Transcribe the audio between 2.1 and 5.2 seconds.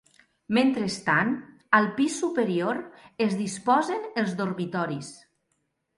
superior es disposen els dormitoris.